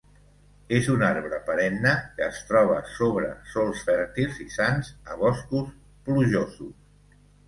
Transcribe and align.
És 0.75 0.87
un 0.91 1.01
arbre 1.07 1.39
perenne 1.49 1.91
que 2.15 2.23
es 2.35 2.39
troba 2.51 2.77
sobre 2.93 3.29
sòls 3.51 3.83
fèrtils 3.89 4.39
i 4.45 4.47
sans 4.55 4.89
a 5.13 5.19
boscos 5.25 5.69
plujosos. 6.09 6.73